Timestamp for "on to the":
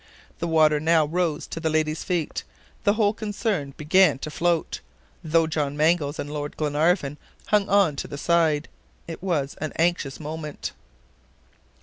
7.69-8.17